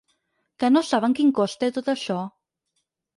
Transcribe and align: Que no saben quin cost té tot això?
Que 0.63 0.69
no 0.71 0.81
saben 0.91 1.13
quin 1.19 1.29
cost 1.39 1.59
té 1.65 1.69
tot 1.75 1.91
això? 1.95 2.17